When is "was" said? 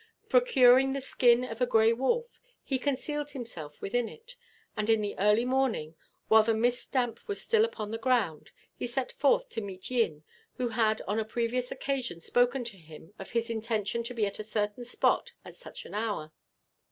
7.27-7.39